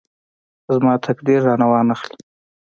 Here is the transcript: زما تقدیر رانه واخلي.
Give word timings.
زما 0.73 0.93
تقدیر 1.05 1.39
رانه 1.47 1.65
واخلي. 1.71 2.17